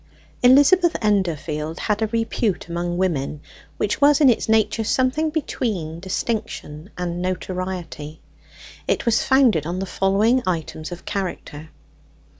[0.41, 3.39] Elizabeth Endorfield had a repute among women
[3.77, 8.19] which was in its nature something between distinction and notoriety.
[8.87, 11.69] It was founded on the following items of character.